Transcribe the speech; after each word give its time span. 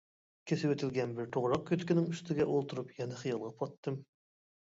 كېسىۋېتىلگەن 0.51 1.13
بىر 1.19 1.29
توغراق 1.35 1.67
كۆتىكىنىڭ 1.67 2.07
ئۈستىگە 2.15 2.49
ئولتۇرۇپ 2.55 2.97
يەنە 3.03 3.21
خىيالغا 3.21 3.53
پاتتىم. 3.61 4.03